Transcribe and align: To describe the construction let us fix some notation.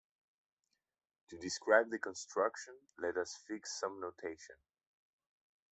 To 1.29 1.37
describe 1.37 1.91
the 1.91 1.99
construction 1.99 2.73
let 2.97 3.17
us 3.17 3.37
fix 3.47 3.79
some 3.79 3.99
notation. 4.01 4.55